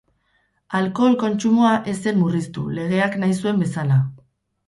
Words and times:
Alkohol 0.79 1.17
kontsumoa 1.23 1.73
ez 1.91 1.93
zen 2.07 2.17
murriztu, 2.23 2.65
legeak 2.79 3.21
nahi 3.25 3.37
zuen 3.43 3.61
bezala. 3.65 3.99